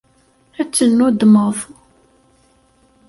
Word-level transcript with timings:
Ad 0.59 0.69
tennuddmeḍ. 0.75 1.57